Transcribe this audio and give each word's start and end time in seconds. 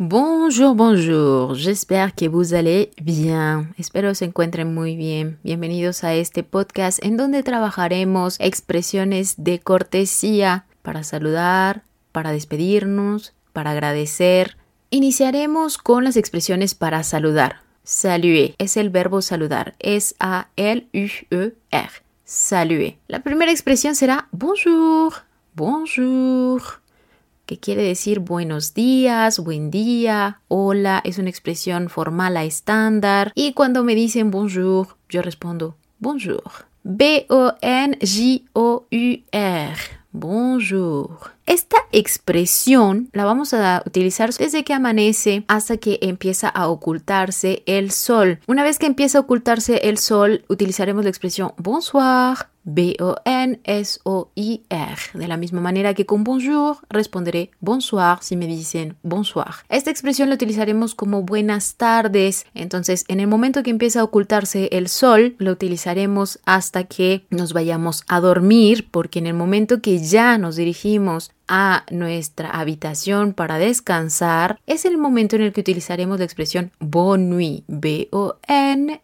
Bonjour, 0.00 0.76
bonjour. 0.76 1.56
J'espère 1.56 2.14
que 2.14 2.28
vous 2.28 2.54
allez 2.54 2.92
bien. 3.02 3.74
Espero 3.78 4.14
se 4.14 4.26
encuentren 4.26 4.72
muy 4.72 4.94
bien. 4.94 5.40
Bienvenidos 5.42 6.04
a 6.04 6.14
este 6.14 6.44
podcast 6.44 7.04
en 7.04 7.16
donde 7.16 7.42
trabajaremos 7.42 8.36
expresiones 8.38 9.34
de 9.38 9.58
cortesía 9.58 10.66
para 10.82 11.02
saludar, 11.02 11.82
para 12.12 12.30
despedirnos, 12.30 13.34
para 13.52 13.72
agradecer. 13.72 14.56
Iniciaremos 14.90 15.78
con 15.78 16.04
las 16.04 16.16
expresiones 16.16 16.76
para 16.76 17.02
saludar. 17.02 17.62
Saluer 17.82 18.54
es 18.58 18.76
el 18.76 18.90
verbo 18.90 19.20
saludar. 19.20 19.74
S-A-L-U-E-R. 19.80 20.30
Saluer. 22.24 22.98
La 23.08 23.24
primera 23.24 23.50
expresión 23.50 23.96
será 23.96 24.28
bonjour. 24.30 25.12
Bonjour 25.54 26.87
que 27.48 27.58
quiere 27.58 27.82
decir 27.82 28.20
buenos 28.20 28.74
días, 28.74 29.38
buen 29.38 29.70
día, 29.70 30.42
hola, 30.48 31.00
es 31.02 31.16
una 31.16 31.30
expresión 31.30 31.88
formal 31.88 32.36
a 32.36 32.44
estándar. 32.44 33.32
Y 33.34 33.54
cuando 33.54 33.82
me 33.84 33.94
dicen 33.94 34.30
bonjour, 34.30 34.98
yo 35.08 35.22
respondo 35.22 35.74
bonjour. 35.98 36.42
B-O-N-J-O-U-R. 36.82 37.28
Bonjour. 40.12 41.37
Esta 41.48 41.78
expresión 41.92 43.08
la 43.14 43.24
vamos 43.24 43.54
a 43.54 43.82
utilizar 43.86 44.34
desde 44.34 44.64
que 44.64 44.74
amanece 44.74 45.44
hasta 45.48 45.78
que 45.78 45.98
empieza 46.02 46.46
a 46.46 46.68
ocultarse 46.68 47.62
el 47.64 47.90
sol. 47.90 48.38
Una 48.46 48.62
vez 48.62 48.78
que 48.78 48.84
empieza 48.84 49.16
a 49.16 49.22
ocultarse 49.22 49.88
el 49.88 49.96
sol, 49.96 50.44
utilizaremos 50.48 51.04
la 51.04 51.08
expresión 51.08 51.54
bonsoir 51.56 52.48
B-O-N-S-O-I-R. 52.64 53.58
De 55.14 55.26
la 55.26 55.38
misma 55.38 55.62
manera 55.62 55.94
que 55.94 56.04
con 56.04 56.22
bonjour, 56.22 56.76
responderé 56.90 57.50
bonsoir 57.60 58.18
si 58.20 58.36
me 58.36 58.46
dicen 58.46 58.98
bonsoir. 59.02 59.54
Esta 59.70 59.90
expresión 59.90 60.28
la 60.28 60.34
utilizaremos 60.34 60.94
como 60.94 61.22
buenas 61.22 61.76
tardes. 61.76 62.44
Entonces, 62.52 63.06
en 63.08 63.20
el 63.20 63.26
momento 63.26 63.62
que 63.62 63.70
empieza 63.70 64.00
a 64.00 64.04
ocultarse 64.04 64.68
el 64.72 64.88
sol, 64.88 65.34
lo 65.38 65.52
utilizaremos 65.52 66.40
hasta 66.44 66.84
que 66.84 67.26
nos 67.30 67.54
vayamos 67.54 68.04
a 68.06 68.20
dormir, 68.20 68.90
porque 68.90 69.18
en 69.18 69.28
el 69.28 69.34
momento 69.34 69.80
que 69.80 69.98
ya 70.00 70.36
nos 70.36 70.56
dirigimos 70.56 71.30
a 71.48 71.84
nuestra 71.90 72.50
habitación 72.50 73.32
para 73.32 73.58
descansar, 73.58 74.60
es 74.66 74.84
el 74.84 74.98
momento 74.98 75.36
en 75.36 75.42
el 75.42 75.52
que 75.52 75.62
utilizaremos 75.62 76.18
la 76.18 76.24
expresión 76.24 76.70
bonne 76.78 77.24
nuit. 77.24 77.64
B-O-N-N-E 77.66 78.98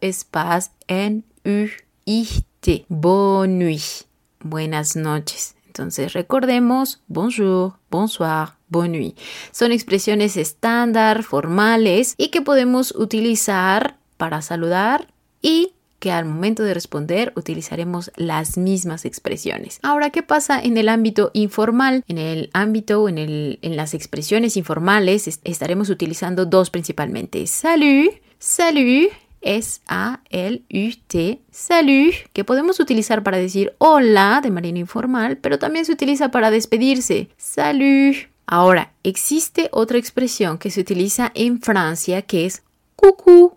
espace 0.00 0.70
N-U 0.86 1.68
ite. 2.04 2.86
Bonne 2.88 3.64
nuit. 3.64 4.06
Buenas 4.40 4.96
noches. 4.96 5.56
Entonces 5.66 6.12
recordemos 6.12 7.02
bonjour, 7.08 7.74
bonsoir, 7.90 8.54
bonne 8.68 8.98
nuit. 8.98 9.18
Son 9.50 9.72
expresiones 9.72 10.36
estándar, 10.36 11.24
formales 11.24 12.14
y 12.16 12.28
que 12.28 12.42
podemos 12.42 12.94
utilizar 12.94 13.98
para 14.16 14.40
saludar 14.40 15.08
y 15.42 15.73
que 16.04 16.12
al 16.12 16.26
momento 16.26 16.62
de 16.62 16.74
responder 16.74 17.32
utilizaremos 17.34 18.12
las 18.16 18.58
mismas 18.58 19.06
expresiones. 19.06 19.78
Ahora, 19.82 20.10
¿qué 20.10 20.22
pasa 20.22 20.60
en 20.60 20.76
el 20.76 20.90
ámbito 20.90 21.30
informal? 21.32 22.04
En 22.08 22.18
el 22.18 22.50
ámbito, 22.52 23.08
en, 23.08 23.16
el, 23.16 23.58
en 23.62 23.74
las 23.74 23.94
expresiones 23.94 24.58
informales 24.58 25.40
estaremos 25.44 25.88
utilizando 25.88 26.44
dos 26.44 26.68
principalmente. 26.68 27.46
Salut, 27.46 28.12
salut 28.38 29.12
S-A-L-U-T, 29.40 31.40
salut, 31.50 32.14
que 32.34 32.44
podemos 32.44 32.80
utilizar 32.80 33.22
para 33.22 33.38
decir 33.38 33.72
hola 33.78 34.40
de 34.42 34.50
manera 34.50 34.78
informal, 34.78 35.38
pero 35.38 35.58
también 35.58 35.86
se 35.86 35.92
utiliza 35.92 36.30
para 36.30 36.50
despedirse. 36.50 37.30
Salut. 37.38 38.16
Ahora, 38.46 38.92
existe 39.04 39.70
otra 39.72 39.96
expresión 39.96 40.58
que 40.58 40.70
se 40.70 40.82
utiliza 40.82 41.32
en 41.34 41.62
Francia 41.62 42.20
que 42.20 42.44
es 42.44 42.62
coucou, 42.94 43.56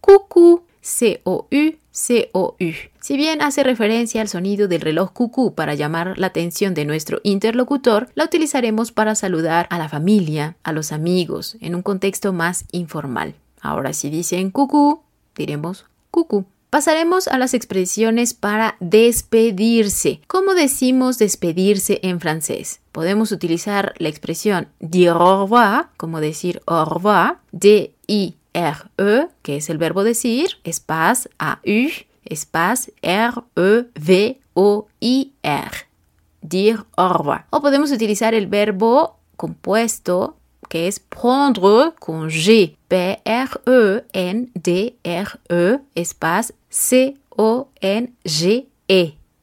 coucou, 0.00 0.62
C-O-U, 0.84 1.76
C-O-U. 1.90 2.72
Si 3.00 3.16
bien 3.16 3.40
hace 3.40 3.62
referencia 3.62 4.20
al 4.20 4.28
sonido 4.28 4.68
del 4.68 4.82
reloj 4.82 5.12
cucú 5.12 5.54
para 5.54 5.74
llamar 5.74 6.18
la 6.18 6.26
atención 6.26 6.74
de 6.74 6.84
nuestro 6.84 7.20
interlocutor, 7.22 8.10
la 8.14 8.24
utilizaremos 8.24 8.92
para 8.92 9.14
saludar 9.14 9.66
a 9.70 9.78
la 9.78 9.88
familia, 9.88 10.56
a 10.62 10.72
los 10.72 10.92
amigos, 10.92 11.56
en 11.60 11.74
un 11.74 11.80
contexto 11.80 12.34
más 12.34 12.66
informal. 12.70 13.34
Ahora 13.62 13.94
si 13.94 14.10
dicen 14.10 14.50
cucú, 14.50 15.00
diremos 15.34 15.86
cucú. 16.10 16.44
Pasaremos 16.68 17.28
a 17.28 17.38
las 17.38 17.54
expresiones 17.54 18.34
para 18.34 18.76
despedirse. 18.80 20.20
¿Cómo 20.26 20.52
decimos 20.54 21.16
despedirse 21.16 22.00
en 22.02 22.20
francés? 22.20 22.80
Podemos 22.92 23.32
utilizar 23.32 23.94
la 23.96 24.10
expresión 24.10 24.68
dire 24.80 25.10
au 25.10 25.44
revoir, 25.44 25.86
como 25.96 26.20
decir 26.20 26.60
au 26.66 26.84
revoir, 26.84 27.38
D-I-R-E, 28.54 29.28
que 29.42 29.56
es 29.56 29.68
el 29.68 29.78
verbo 29.78 30.04
decir, 30.04 30.58
espace 30.64 31.28
A-U, 31.38 31.90
espace 32.24 32.92
R-E-V-O-I-R. 33.02 33.90
Dire 36.40 36.84
au 36.96 37.12
revoir. 37.12 37.46
O 37.50 37.60
podemos 37.60 37.90
utilizar 37.90 38.34
el 38.34 38.46
verbo 38.46 39.18
compuesto 39.36 40.36
que 40.68 40.86
es 40.88 41.00
prendre 41.00 41.92
congé. 41.98 42.76
P-R-E-N-D-R-E, 42.88 43.40
espace 45.94 46.54
C-O-N-G-E. 46.68 47.24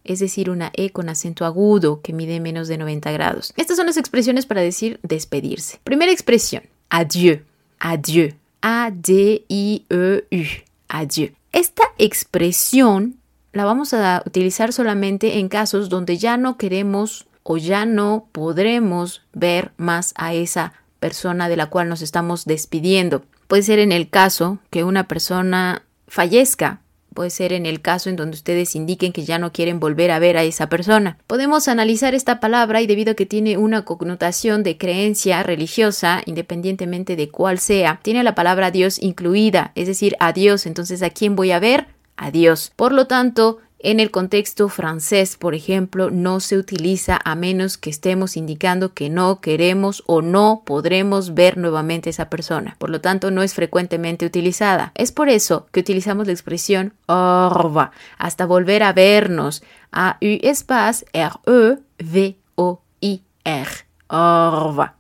Es 0.03 0.19
decir, 0.19 0.49
una 0.49 0.72
E 0.73 0.89
con 0.89 1.09
acento 1.09 1.45
agudo 1.45 2.01
que 2.01 2.11
mide 2.11 2.39
menos 2.39 2.67
de 2.67 2.78
90 2.78 3.11
grados. 3.11 3.53
Estas 3.55 3.78
son 3.78 3.85
las 3.85 3.97
expresiones 3.97 4.47
para 4.47 4.61
decir 4.61 4.99
despedirse. 5.03 5.79
Primera 5.83 6.11
expresión, 6.11 6.63
adieu, 6.89 7.41
adieu, 7.79 8.33
A-D-I-E-U, 8.61 10.45
adieu. 10.88 11.31
Esta 11.51 11.83
expresión 11.97 13.17
la 13.53 13.66
vamos 13.66 13.94
a 13.94 14.23
utilizar 14.25 14.72
solamente 14.72 15.39
en 15.39 15.49
casos 15.49 15.89
donde 15.89 16.17
ya 16.17 16.38
no 16.38 16.57
queremos 16.57 17.27
o 17.44 17.57
ya 17.57 17.85
no 17.85 18.27
podremos 18.31 19.22
ver 19.33 19.72
más 19.77 20.13
a 20.16 20.33
esa 20.33 20.73
persona 20.99 21.49
de 21.49 21.57
la 21.57 21.67
cual 21.67 21.89
nos 21.89 22.01
estamos 22.01 22.45
despidiendo. 22.45 23.23
Puede 23.47 23.63
ser 23.63 23.79
en 23.79 23.91
el 23.91 24.09
caso 24.09 24.59
que 24.69 24.83
una 24.83 25.07
persona 25.07 25.83
fallezca, 26.07 26.81
puede 27.13 27.29
ser 27.29 27.53
en 27.53 27.66
el 27.66 27.81
caso 27.81 28.09
en 28.09 28.16
donde 28.16 28.35
ustedes 28.35 28.75
indiquen 28.75 29.13
que 29.13 29.25
ya 29.25 29.39
no 29.39 29.51
quieren 29.51 29.79
volver 29.79 30.11
a 30.11 30.19
ver 30.19 30.38
a 30.38 30.44
esa 30.44 30.69
persona. 30.69 31.17
Podemos 31.27 31.67
analizar 31.67 32.16
esta 32.16 32.39
palabra 32.39 32.81
y 32.81 32.88
debido 32.88 33.11
a 33.11 33.16
que 33.16 33.25
tiene 33.25 33.57
una 33.57 33.85
connotación 33.85 34.63
de 34.63 34.77
creencia 34.77 35.44
religiosa, 35.44 36.22
independientemente 36.25 37.16
de 37.16 37.29
cuál 37.29 37.59
sea, 37.59 37.99
tiene 38.03 38.23
la 38.23 38.35
palabra 38.35 38.72
Dios 38.72 38.99
incluida, 39.01 39.72
es 39.75 39.88
decir, 39.88 40.16
a 40.19 40.33
Dios. 40.33 40.66
Entonces, 40.66 41.03
¿a 41.03 41.09
quién 41.09 41.35
voy 41.35 41.51
a 41.51 41.59
ver? 41.59 41.88
A 42.17 42.31
Dios. 42.31 42.72
Por 42.75 42.91
lo 42.91 43.07
tanto, 43.07 43.59
en 43.84 44.00
el 44.00 44.12
contexto 44.12 44.69
francés, 44.69 45.38
por 45.38 45.56
ejemplo, 45.56 46.12
no 46.12 46.40
se 46.40 46.58
utiliza 46.58 47.19
a 47.24 47.36
menos 47.36 47.78
que 47.78 47.90
estemos 47.90 48.38
indicando 48.38 48.94
que 48.94 49.09
no 49.09 49.42
queremos 49.42 50.03
o 50.08 50.22
no 50.22 50.64
podremos 50.66 51.34
ver 51.34 51.58
nuevamente 51.58 52.09
a 52.09 52.12
esa 52.12 52.30
persona. 52.30 52.75
Por 52.78 52.90
lo 52.90 53.02
tanto, 53.02 53.31
no 53.31 53.44
es 53.44 53.53
frecuentemente 53.53 54.25
utilizada. 54.25 54.91
Es 54.96 55.12
por 55.12 55.30
eso 55.30 55.68
que 55.72 55.80
utilizamos 55.80 56.28
la 56.28 56.34
expresión 56.34 56.94
revoir, 57.08 57.91
hasta 58.18 58.46
volver 58.46 58.84
a 58.84 58.94
vernos. 58.94 59.64
A 59.91 60.18
U 60.22 60.40
espace 60.41 61.06
R 61.12 61.31
E 61.47 61.78
V 62.00 62.38
O 62.56 62.81
I 63.02 63.22
R. 63.44 63.70
Revoir. 64.09 64.94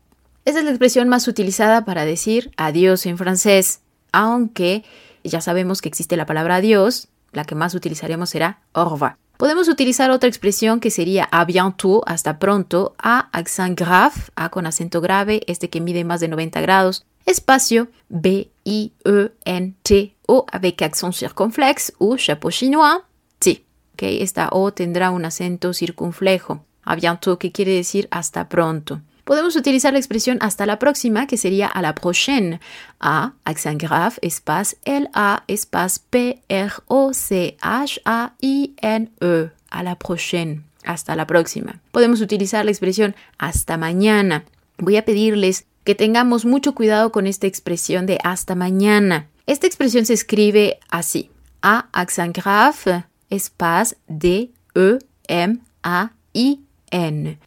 Esa 0.43 0.59
es 0.59 0.65
la 0.65 0.71
expresión 0.71 1.07
más 1.07 1.27
utilizada 1.27 1.85
para 1.85 2.03
decir 2.03 2.51
adiós 2.57 3.05
en 3.05 3.17
francés, 3.17 3.81
aunque 4.11 4.83
ya 5.23 5.39
sabemos 5.39 5.81
que 5.81 5.89
existe 5.89 6.17
la 6.17 6.25
palabra 6.25 6.55
adiós 6.55 7.07
la 7.31 7.45
que 7.45 7.55
más 7.55 7.73
utilizaremos 7.75 8.29
será 8.29 8.61
au 8.73 8.89
revoir. 8.89 9.15
Podemos 9.37 9.67
utilizar 9.69 10.11
otra 10.11 10.29
expresión 10.29 10.79
que 10.79 10.91
sería 10.91 11.27
a 11.31 11.45
bientôt, 11.45 12.03
hasta 12.05 12.37
pronto, 12.37 12.93
a 12.99 13.29
accent 13.31 13.75
grave, 13.79 14.13
a 14.35 14.49
con 14.49 14.67
acento 14.67 15.01
grave, 15.01 15.41
este 15.47 15.69
que 15.71 15.81
mide 15.81 16.03
más 16.03 16.19
de 16.19 16.27
90 16.27 16.61
grados, 16.61 17.05
espacio 17.25 17.87
B-I-E-N-T-O 18.09 18.55
avec 20.51 20.81
accent 20.83 21.13
circonflexe 21.13 21.93
o 21.97 22.17
chapeau 22.17 22.51
chinois, 22.51 23.01
T. 23.39 23.65
Okay, 23.93 24.21
esta 24.21 24.49
O 24.51 24.71
tendrá 24.71 25.09
un 25.09 25.25
acento 25.25 25.73
circunflejo. 25.73 26.63
A 26.83 26.95
bientôt, 26.95 27.37
que 27.37 27.51
quiere 27.51 27.73
decir 27.73 28.07
hasta 28.11 28.47
pronto. 28.47 29.01
Podemos 29.23 29.55
utilizar 29.55 29.93
la 29.93 29.99
expresión 29.99 30.37
hasta 30.41 30.65
la 30.65 30.79
próxima, 30.79 31.27
que 31.27 31.37
sería 31.37 31.67
a 31.67 31.81
la 31.81 31.93
prochaine. 31.95 32.59
A, 32.99 33.33
accent 33.45 33.81
grave, 33.81 34.15
espace 34.21 34.77
L-A, 34.85 35.43
espace 35.47 36.01
P-R-O-C-H-A-I-N-E. 36.09 36.71
A 39.69 39.83
la 39.83 39.95
prochaine. 39.95 40.63
Hasta 40.83 41.15
la 41.15 41.27
próxima. 41.27 41.79
Podemos 41.91 42.21
utilizar 42.21 42.65
la 42.65 42.71
expresión 42.71 43.15
hasta 43.37 43.77
mañana. 43.77 44.43
Voy 44.77 44.97
a 44.97 45.05
pedirles 45.05 45.65
que 45.83 45.95
tengamos 45.95 46.45
mucho 46.45 46.73
cuidado 46.73 47.11
con 47.11 47.27
esta 47.27 47.47
expresión 47.47 48.05
de 48.05 48.17
hasta 48.23 48.55
mañana. 48.55 49.27
Esta 49.45 49.67
expresión 49.67 50.05
se 50.05 50.13
escribe 50.13 50.79
así. 50.89 51.29
A, 51.61 51.87
accent 51.91 52.35
grave, 52.35 53.05
espace 53.29 53.95
D-E-M-A-I-N. 54.07 54.57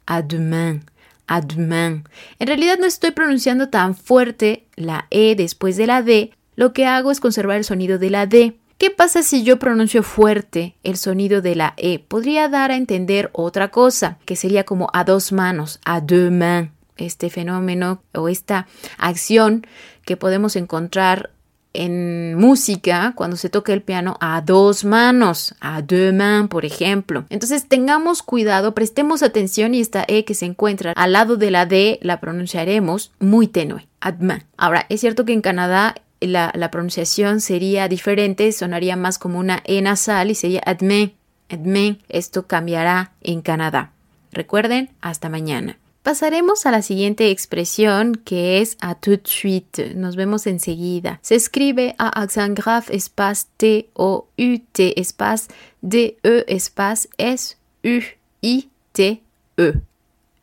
A 0.07 0.23
demain 0.23 0.85
à 1.27 1.41
demain. 1.41 2.05
En 2.39 2.47
realidad 2.47 2.79
no 2.79 2.87
estoy 2.87 3.13
pronunciando 3.13 3.69
tan 3.69 3.95
fuerte 3.95 4.67
la 4.77 5.07
E 5.11 5.35
después 5.35 5.77
de 5.77 5.87
la 5.87 6.03
D, 6.03 6.33
lo 6.57 6.73
que 6.73 6.87
hago 6.87 7.11
es 7.11 7.21
conservar 7.21 7.57
el 7.57 7.65
sonido 7.65 7.99
de 7.99 8.11
la 8.11 8.27
D. 8.27 8.59
¿Qué 8.79 8.91
pasa 8.91 9.23
si 9.23 9.45
yo 9.45 9.59
pronuncio 9.59 10.03
fuerte 10.03 10.77
el 10.83 10.97
sonido 10.97 11.41
de 11.41 11.55
la 11.55 11.75
E? 11.77 12.01
Podría 12.01 12.49
dar 12.49 12.71
a 12.71 12.77
entender 12.77 13.31
otra 13.33 13.71
cosa, 13.71 14.19
que 14.25 14.37
sería 14.37 14.65
como 14.65 14.89
a 14.93 15.05
dos 15.05 15.33
manos, 15.33 15.81
a 15.85 16.01
deux 16.01 16.31
mains. 16.31 16.71
Este 16.97 17.29
fenómeno 17.29 18.03
o 18.13 18.29
esta 18.29 18.69
acción 18.99 19.67
que 20.05 20.17
podemos 20.17 20.55
encontrar 20.55 21.31
en 21.75 22.37
música 22.37 23.13
cuando 23.15 23.37
se 23.37 23.51
toca 23.51 23.73
el 23.73 23.83
piano 23.83 24.17
a 24.21 24.41
dos 24.41 24.85
manos, 24.85 25.55
a 25.61 25.83
deux 25.83 26.15
mains, 26.15 26.49
por 26.49 26.65
ejemplo. 26.65 27.27
Entonces 27.29 27.69
tengamos 27.69 28.23
cuidado, 28.23 28.75
prestemos 28.75 29.23
atención 29.23 29.75
y 29.75 29.81
esta 29.81 30.05
E 30.09 30.25
que 30.25 30.35
se 30.35 30.47
encuentra 30.47 30.93
al 30.93 31.13
lado 31.13 31.37
de 31.37 31.51
la 31.51 31.67
D 31.67 31.99
la 32.01 32.21
pronunciaremos 32.21 33.13
muy 33.19 33.49
tenue, 33.49 33.87
admin. 34.01 34.45
Ahora, 34.57 34.87
es 34.89 35.01
cierto 35.01 35.25
que 35.25 35.33
en 35.33 35.43
Canadá 35.43 35.95
la, 36.21 36.71
pronunciación 36.71 37.41
sería 37.41 37.89
diferente, 37.89 38.51
sonaría 38.53 38.97
más 38.97 39.19
como 39.19 39.39
una 39.39 39.63
E 39.65 39.83
nasal 39.83 40.31
y 40.31 40.35
sería 40.35 40.63
admin, 40.65 41.13
admin. 41.51 41.99
Esto 42.09 42.47
cambiará 42.47 43.13
en 43.21 43.43
Canadá. 43.43 43.93
Recuerden, 44.33 44.91
hasta 45.01 45.29
mañana. 45.29 45.79
Pasaremos 46.05 46.67
a 46.67 46.71
la 46.71 46.83
siguiente 46.83 47.31
expresión 47.31 48.15
que 48.15 48.61
es 48.61 48.77
a 48.81 48.95
tout 48.95 49.23
de 49.23 49.29
suite. 49.29 49.95
Nos 49.97 50.15
vemos 50.15 50.47
enseguida. 50.47 51.19
Se 51.23 51.35
escribe 51.35 51.97
a 51.99 52.09
accent 52.23 52.57
grave 52.57 52.95
espace 52.95 53.47
T 53.57 53.89
O 53.95 54.29
U 54.39 54.59
T 54.71 55.01
espace 55.01 55.49
D 55.81 56.17
E 56.23 56.45
espace 56.47 57.09
S 57.19 57.57
U 57.83 58.01
I 58.43 58.69
T 58.93 59.23
E. 59.57 59.73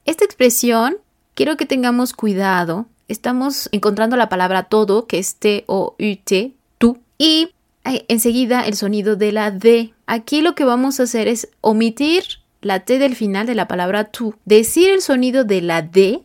Esta 0.03 0.25
expresión 0.25 0.97
quiero 1.35 1.55
que 1.55 1.65
tengamos 1.65 2.11
cuidado 2.11 2.87
estamos 3.11 3.67
encontrando 3.71 4.15
la 4.15 4.29
palabra 4.29 4.63
todo, 4.63 5.05
que 5.05 5.19
es 5.19 5.35
T-O-U-T, 5.35 6.53
tú, 6.77 6.97
y 7.17 7.49
enseguida 7.83 8.65
el 8.65 8.75
sonido 8.75 9.15
de 9.15 9.31
la 9.31 9.51
D. 9.51 9.93
Aquí 10.05 10.41
lo 10.41 10.55
que 10.55 10.63
vamos 10.63 10.99
a 10.99 11.03
hacer 11.03 11.27
es 11.27 11.49
omitir 11.59 12.23
la 12.61 12.81
T 12.81 12.99
del 12.99 13.15
final 13.15 13.47
de 13.47 13.55
la 13.55 13.67
palabra 13.67 14.05
tú, 14.05 14.35
decir 14.45 14.89
el 14.89 15.01
sonido 15.01 15.43
de 15.43 15.61
la 15.61 15.81
D, 15.81 16.23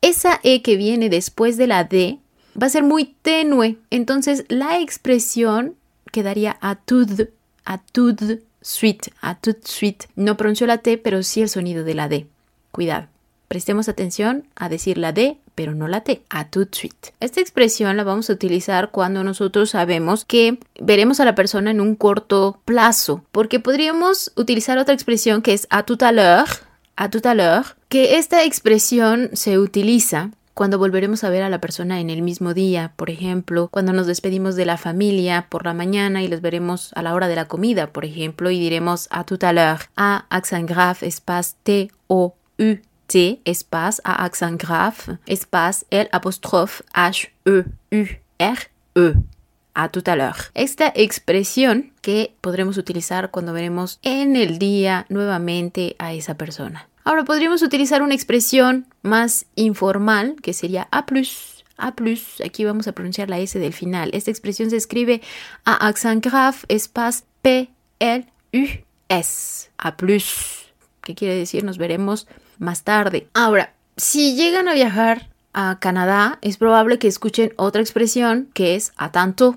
esa 0.00 0.40
E 0.42 0.62
que 0.62 0.76
viene 0.76 1.08
después 1.08 1.56
de 1.56 1.66
la 1.66 1.84
D 1.84 2.18
va 2.60 2.66
a 2.66 2.70
ser 2.70 2.82
muy 2.82 3.16
tenue, 3.22 3.78
entonces 3.90 4.44
la 4.48 4.80
expresión 4.80 5.74
quedaría 6.12 6.56
a 6.60 6.76
tout, 6.76 7.28
a 7.64 7.78
tout 7.78 8.40
suite, 8.62 9.12
a 9.20 9.38
suite. 9.64 10.08
No 10.16 10.36
pronuncio 10.36 10.66
la 10.66 10.78
T, 10.78 10.98
pero 10.98 11.22
sí 11.22 11.42
el 11.42 11.48
sonido 11.48 11.84
de 11.84 11.94
la 11.94 12.08
D. 12.08 12.26
Cuidado. 12.72 13.08
Prestemos 13.48 13.88
atención 13.88 14.44
a 14.56 14.68
decir 14.68 14.98
la 14.98 15.12
D, 15.12 15.38
pero 15.54 15.74
no 15.74 15.88
la 15.88 16.02
T, 16.02 16.22
a 16.28 16.50
tout 16.50 16.74
suite. 16.74 17.14
Esta 17.20 17.40
expresión 17.40 17.96
la 17.96 18.04
vamos 18.04 18.28
a 18.28 18.32
utilizar 18.32 18.90
cuando 18.90 19.24
nosotros 19.24 19.70
sabemos 19.70 20.24
que 20.24 20.58
veremos 20.80 21.20
a 21.20 21.24
la 21.24 21.34
persona 21.34 21.70
en 21.70 21.80
un 21.80 21.94
corto 21.94 22.60
plazo, 22.64 23.24
porque 23.32 23.60
podríamos 23.60 24.32
utilizar 24.36 24.78
otra 24.78 24.94
expresión 24.94 25.42
que 25.42 25.54
es 25.54 25.66
a 25.70 25.84
tout 25.84 25.98
à 26.00 26.12
l'heure, 26.12 26.50
a 26.96 27.08
tout 27.10 27.22
à 27.24 27.34
l'heure, 27.34 27.76
que 27.88 28.18
esta 28.18 28.44
expresión 28.44 29.30
se 29.32 29.58
utiliza 29.58 30.30
cuando 30.54 30.78
volveremos 30.78 31.22
a 31.22 31.28
ver 31.28 31.42
a 31.42 31.50
la 31.50 31.60
persona 31.60 32.00
en 32.00 32.08
el 32.08 32.22
mismo 32.22 32.54
día, 32.54 32.94
por 32.96 33.10
ejemplo, 33.10 33.68
cuando 33.70 33.92
nos 33.92 34.06
despedimos 34.06 34.56
de 34.56 34.64
la 34.64 34.78
familia 34.78 35.48
por 35.50 35.66
la 35.66 35.74
mañana 35.74 36.22
y 36.22 36.28
los 36.28 36.40
veremos 36.40 36.92
a 36.94 37.02
la 37.02 37.14
hora 37.14 37.28
de 37.28 37.36
la 37.36 37.46
comida, 37.46 37.88
por 37.88 38.06
ejemplo, 38.06 38.50
y 38.50 38.58
diremos 38.58 39.06
a 39.10 39.24
tout 39.24 39.38
à 39.42 39.52
l'heure, 39.52 39.90
a 39.96 40.24
accent 40.30 40.66
grave, 40.66 41.06
espace 41.06 41.56
T 41.62 41.90
O 42.06 42.34
U 42.58 42.76
T, 43.06 43.40
espace 43.44 44.00
A 44.04 44.24
accent 44.24 44.60
grave, 44.60 45.18
espace 45.26 45.86
L 45.90 46.08
apostrophe 46.12 46.84
H 46.92 47.32
E 47.44 47.64
U 47.92 48.06
R 48.38 48.70
E. 48.94 49.14
A 49.74 49.84
à 49.84 50.16
l'heure. 50.16 50.50
Esta 50.54 50.90
expresión 50.94 51.92
que 52.00 52.34
podremos 52.40 52.78
utilizar 52.78 53.30
cuando 53.30 53.52
veremos 53.52 53.98
en 54.02 54.34
el 54.34 54.58
día 54.58 55.04
nuevamente 55.10 55.96
a 55.98 56.14
esa 56.14 56.34
persona. 56.34 56.88
Ahora 57.04 57.24
podríamos 57.24 57.60
utilizar 57.60 58.00
una 58.00 58.14
expresión 58.14 58.86
más 59.02 59.44
informal 59.54 60.36
que 60.42 60.54
sería 60.54 60.88
a 60.90 61.04
plus. 61.04 61.62
A 61.76 61.94
plus, 61.94 62.40
aquí 62.42 62.64
vamos 62.64 62.88
a 62.88 62.92
pronunciar 62.92 63.28
la 63.28 63.38
S 63.38 63.58
del 63.58 63.74
final. 63.74 64.08
Esta 64.14 64.30
expresión 64.30 64.70
se 64.70 64.78
escribe 64.78 65.20
a 65.66 65.74
accent 65.86 66.24
grave, 66.24 66.56
espace 66.68 67.24
P 67.42 67.68
L 67.98 68.26
U 68.54 68.66
S. 69.10 69.70
A 69.76 69.94
plus. 69.98 70.72
¿Qué 71.02 71.14
quiere 71.14 71.34
decir? 71.36 71.64
Nos 71.64 71.76
veremos 71.76 72.26
más 72.58 72.82
tarde. 72.82 73.28
Ahora, 73.34 73.74
si 73.96 74.34
llegan 74.36 74.68
a 74.68 74.74
viajar 74.74 75.28
a 75.52 75.78
Canadá, 75.80 76.38
es 76.42 76.56
probable 76.56 76.98
que 76.98 77.08
escuchen 77.08 77.52
otra 77.56 77.80
expresión 77.80 78.50
que 78.52 78.74
es 78.74 78.92
a 78.96 79.12
tanto. 79.12 79.56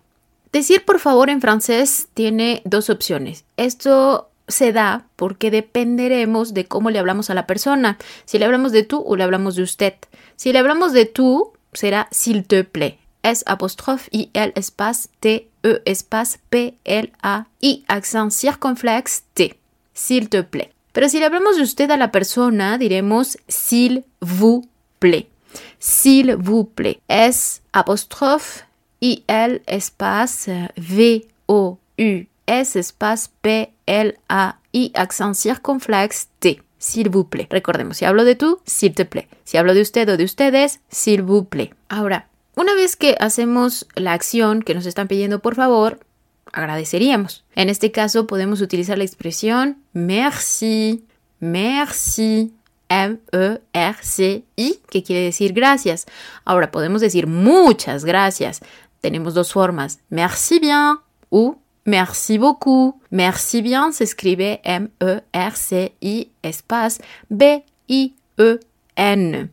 Decir 0.51 0.85
por 0.85 0.99
favor 0.99 1.29
en 1.29 1.41
francés 1.41 2.09
tiene 2.13 2.61
dos 2.65 2.89
opciones. 2.89 3.45
Esto 3.57 4.29
se 4.47 4.73
da 4.73 5.05
porque 5.15 5.49
dependeremos 5.49 6.53
de 6.53 6.65
cómo 6.65 6.89
le 6.89 6.99
hablamos 6.99 7.29
a 7.29 7.33
la 7.33 7.47
persona. 7.47 7.97
Si 8.25 8.37
le 8.37 8.45
hablamos 8.45 8.71
de 8.71 8.83
tú 8.83 9.03
o 9.05 9.15
le 9.15 9.23
hablamos 9.23 9.55
de 9.55 9.63
usted. 9.63 9.93
Si 10.35 10.51
le 10.51 10.59
hablamos 10.59 10.93
de 10.93 11.05
tú, 11.05 11.53
será 11.73 12.07
s'il 12.11 12.45
te 12.45 12.63
plaît. 12.63 13.00
S 13.23 13.43
apostrophe 13.45 14.09
I 14.11 14.29
L 14.33 14.51
espace 14.55 15.09
T 15.19 15.47
E 15.63 15.81
espace 15.85 16.39
P 16.49 16.75
L 16.85 17.11
A 17.21 17.45
I 17.61 17.83
accent 17.87 18.31
circonflexe 18.31 19.23
T. 19.33 19.57
S'il 19.93 20.29
te 20.29 20.43
plaît. 20.43 20.71
Pero 20.93 21.07
si 21.07 21.19
le 21.19 21.25
hablamos 21.25 21.57
de 21.57 21.63
usted 21.63 21.89
a 21.91 21.97
la 21.97 22.11
persona, 22.11 22.77
diremos 22.77 23.37
s'il 23.47 24.03
vous 24.19 24.67
plaît. 24.99 25.27
S'il 25.79 26.35
vous 26.35 26.65
plaît. 26.65 26.99
S 27.07 27.61
apostrophe 27.71 28.65
I 28.99 29.23
L 29.27 29.61
espace 29.67 30.49
V 30.75 31.27
O 31.47 31.77
U 31.97 32.27
S 32.47 32.75
espace 32.75 33.29
P 33.41 33.71
L 33.85 34.15
A 34.29 34.57
I 34.73 34.91
accent 34.95 35.35
circonflexe 35.35 36.27
T. 36.39 36.61
S'il 36.77 37.09
vous 37.09 37.25
plaît. 37.25 37.47
Recordemos, 37.51 37.97
si 37.97 38.05
hablo 38.05 38.23
de 38.25 38.33
tú, 38.33 38.57
s'il 38.65 38.93
te 38.95 39.05
plaît. 39.05 39.27
Si 39.43 39.57
hablo 39.57 39.75
de 39.75 39.81
usted 39.81 40.09
o 40.09 40.17
de 40.17 40.23
ustedes, 40.23 40.79
s'il 40.89 41.21
vous 41.21 41.43
plaît. 41.43 41.71
Ahora, 41.89 42.25
una 42.61 42.75
vez 42.75 42.95
que 42.95 43.17
hacemos 43.19 43.87
la 43.95 44.13
acción 44.13 44.61
que 44.61 44.75
nos 44.75 44.85
están 44.85 45.07
pidiendo 45.07 45.39
por 45.39 45.55
favor, 45.55 45.99
agradeceríamos. 46.51 47.43
En 47.55 47.69
este 47.69 47.91
caso 47.91 48.27
podemos 48.27 48.61
utilizar 48.61 48.99
la 48.99 49.03
expresión 49.03 49.77
merci, 49.93 51.03
merci, 51.39 52.53
M-E-R-C-I, 52.87 54.79
que 54.89 55.03
quiere 55.03 55.23
decir 55.23 55.53
gracias. 55.53 56.05
Ahora 56.45 56.71
podemos 56.71 57.01
decir 57.01 57.25
muchas 57.25 58.05
gracias. 58.05 58.61
Tenemos 58.99 59.33
dos 59.33 59.51
formas, 59.53 59.99
merci 60.09 60.59
bien 60.59 60.99
o 61.29 61.57
merci 61.83 62.37
beaucoup. 62.37 63.01
Merci 63.09 63.63
bien 63.63 63.91
se 63.91 64.03
escribe 64.03 64.61
M-E-R-C-I 64.63 66.31
espace 66.43 67.03
B-I-E-N. 67.29 68.19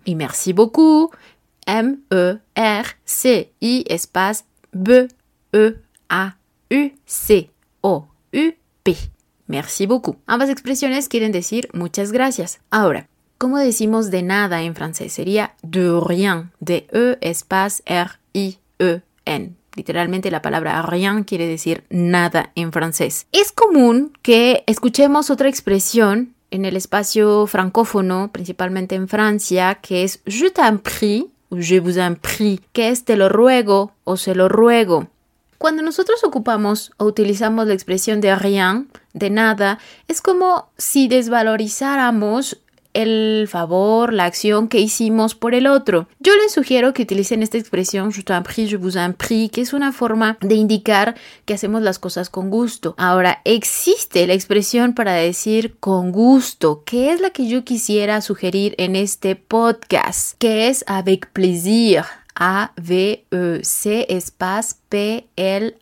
Y 0.04 0.14
merci 0.14 0.52
beaucoup 0.52 1.14
M-E-R-C-I 1.68 2.44
espace 3.88 4.44
B-E-A-U-C-O-U-P. 4.72 5.68
Merci 9.46 9.86
beaucoup. 9.86 10.18
Ambas 10.26 10.48
expresiones 10.48 11.08
quieren 11.08 11.30
decir 11.30 11.68
muchas 11.74 12.10
gracias. 12.10 12.60
Ahora, 12.70 13.08
¿cómo 13.36 13.58
decimos 13.58 14.10
de 14.10 14.22
nada 14.22 14.62
en 14.62 14.74
francés? 14.74 15.12
Sería 15.12 15.54
de 15.62 16.00
rien, 16.04 16.50
de 16.58 16.86
E 16.90 17.18
espace 17.20 17.82
R-I-E-N. 17.86 19.54
Literalmente 19.74 20.30
la 20.30 20.42
palabra 20.42 20.82
rien 20.82 21.22
quiere 21.22 21.46
decir 21.46 21.84
nada 21.90 22.50
en 22.54 22.72
francés. 22.72 23.26
Es 23.30 23.52
común 23.52 24.12
que 24.22 24.64
escuchemos 24.66 25.30
otra 25.30 25.48
expresión 25.48 26.34
en 26.50 26.64
el 26.64 26.76
espacio 26.76 27.46
francófono, 27.46 28.30
principalmente 28.32 28.94
en 28.94 29.06
Francia, 29.06 29.76
que 29.76 30.02
es 30.04 30.20
je 30.24 30.50
t'en 30.50 30.78
prie 30.78 31.28
je 31.50 31.80
vous 31.80 31.98
en 31.98 32.16
prie, 32.16 32.60
que 32.72 32.90
es 32.90 33.04
te 33.04 33.16
lo 33.16 33.28
ruego 33.28 33.92
o 34.04 34.16
se 34.16 34.34
lo 34.34 34.48
ruego. 34.48 35.08
Cuando 35.58 35.82
nosotros 35.82 36.22
ocupamos 36.22 36.92
o 36.98 37.04
utilizamos 37.04 37.66
la 37.66 37.74
expresión 37.74 38.20
de 38.20 38.34
rien, 38.36 38.88
de 39.12 39.30
nada, 39.30 39.78
es 40.06 40.22
como 40.22 40.70
si 40.76 41.08
desvalorizáramos 41.08 42.58
el 42.94 43.48
favor, 43.50 44.12
la 44.12 44.24
acción 44.24 44.68
que 44.68 44.80
hicimos 44.80 45.34
por 45.34 45.54
el 45.54 45.66
otro. 45.66 46.08
Yo 46.20 46.32
les 46.36 46.52
sugiero 46.52 46.92
que 46.92 47.02
utilicen 47.02 47.42
esta 47.42 47.58
expresión 47.58 48.12
je 48.12 48.22
t'en 48.22 48.42
prie, 48.42 48.66
je 48.66 48.76
vous 48.76 48.96
en 48.96 49.12
prie, 49.14 49.50
que 49.50 49.60
es 49.60 49.72
una 49.72 49.92
forma 49.92 50.36
de 50.40 50.54
indicar 50.54 51.14
que 51.44 51.54
hacemos 51.54 51.82
las 51.82 51.98
cosas 51.98 52.30
con 52.30 52.50
gusto. 52.50 52.94
Ahora, 52.98 53.40
existe 53.44 54.26
la 54.26 54.34
expresión 54.34 54.94
para 54.94 55.12
decir 55.14 55.76
con 55.80 56.12
gusto, 56.12 56.82
que 56.84 57.12
es 57.12 57.20
la 57.20 57.30
que 57.30 57.48
yo 57.48 57.64
quisiera 57.64 58.20
sugerir 58.20 58.74
en 58.78 58.96
este 58.96 59.36
podcast, 59.36 60.36
que 60.38 60.68
es 60.68 60.84
avec 60.86 61.30
plaisir. 61.32 62.04
A-V-E-C 62.40 64.06
espace 64.08 64.76
P-L-A-I-S-I-R. 64.88 65.78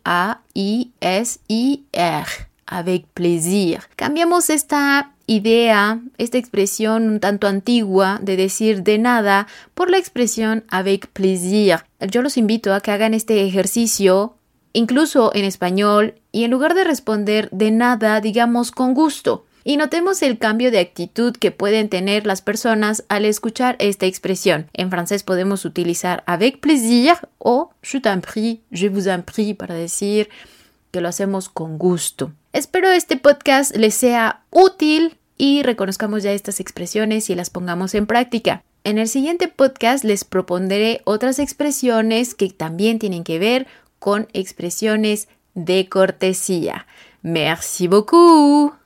Avec 2.65 3.05
plaisir. 3.13 3.81
Cambiamos 3.95 4.49
esta 4.49 5.11
idea, 5.27 6.01
esta 6.17 6.37
expresión 6.37 7.09
un 7.09 7.19
tanto 7.19 7.47
antigua 7.47 8.19
de 8.21 8.37
decir 8.37 8.81
de 8.81 8.97
nada 8.97 9.47
por 9.75 9.91
la 9.91 9.97
expresión 9.97 10.63
avec 10.69 11.07
plaisir. 11.07 11.83
Yo 11.99 12.21
los 12.21 12.37
invito 12.37 12.73
a 12.73 12.79
que 12.79 12.91
hagan 12.91 13.13
este 13.13 13.45
ejercicio 13.45 14.37
incluso 14.73 15.31
en 15.33 15.43
español 15.43 16.15
y 16.31 16.43
en 16.43 16.51
lugar 16.51 16.73
de 16.75 16.83
responder 16.83 17.49
de 17.51 17.71
nada, 17.71 18.21
digamos 18.21 18.71
con 18.71 18.93
gusto. 18.93 19.45
Y 19.63 19.75
notemos 19.75 20.21
el 20.21 20.37
cambio 20.37 20.71
de 20.71 20.79
actitud 20.79 21.35
que 21.35 21.51
pueden 21.51 21.89
tener 21.89 22.25
las 22.25 22.41
personas 22.41 23.03
al 23.09 23.25
escuchar 23.25 23.75
esta 23.79 24.05
expresión. 24.05 24.69
En 24.71 24.89
francés 24.89 25.23
podemos 25.23 25.65
utilizar 25.65 26.23
avec 26.25 26.61
plaisir 26.61 27.15
o 27.37 27.71
je 27.81 27.99
t'en 27.99 28.21
prie, 28.21 28.61
je 28.71 28.87
vous 28.87 29.09
en 29.09 29.23
prie 29.23 29.53
para 29.53 29.75
decir 29.75 30.29
que 30.91 31.01
lo 31.01 31.09
hacemos 31.09 31.49
con 31.49 31.77
gusto. 31.77 32.31
Espero 32.57 32.89
este 32.89 33.17
podcast 33.17 33.75
les 33.75 33.93
sea 33.93 34.41
útil 34.49 35.15
y 35.37 35.61
reconozcamos 35.61 36.23
ya 36.23 36.31
estas 36.31 36.59
expresiones 36.59 37.29
y 37.29 37.35
las 37.35 37.51
pongamos 37.51 37.93
en 37.93 38.07
práctica. 38.07 38.63
En 38.83 38.97
el 38.97 39.07
siguiente 39.07 39.47
podcast 39.47 40.03
les 40.03 40.23
propondré 40.23 41.01
otras 41.03 41.37
expresiones 41.37 42.33
que 42.33 42.49
también 42.49 42.97
tienen 42.97 43.23
que 43.23 43.37
ver 43.37 43.67
con 43.99 44.27
expresiones 44.33 45.27
de 45.53 45.87
cortesía. 45.87 46.87
Merci 47.21 47.87
beaucoup. 47.87 48.76